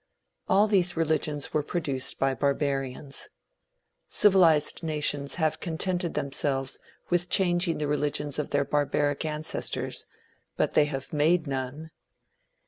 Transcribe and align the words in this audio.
All 0.49 0.65
these 0.65 0.97
religions 0.97 1.53
were 1.53 1.61
produced 1.61 2.17
by 2.17 2.33
barbarians. 2.33 3.29
Civilized 4.07 4.81
nations 4.81 5.35
have 5.35 5.59
contented 5.59 6.15
themselves 6.15 6.79
with 7.11 7.29
changing 7.29 7.77
the 7.77 7.87
religions 7.87 8.39
of 8.39 8.49
their 8.49 8.65
barbaric 8.65 9.25
ancestors, 9.25 10.07
but 10.57 10.73
they 10.73 10.85
have 10.85 11.13
made 11.13 11.45
none. 11.45 11.91